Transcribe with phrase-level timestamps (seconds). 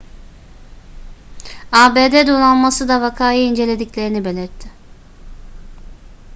[1.71, 4.71] abd donanması da vakayı incelediklerini belirtti